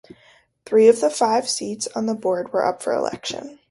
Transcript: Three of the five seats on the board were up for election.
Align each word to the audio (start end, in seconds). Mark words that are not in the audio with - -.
Three 0.65 0.87
of 0.87 0.99
the 0.99 1.11
five 1.11 1.47
seats 1.47 1.85
on 1.95 2.07
the 2.07 2.15
board 2.15 2.51
were 2.51 2.65
up 2.65 2.81
for 2.81 2.91
election. 2.91 3.59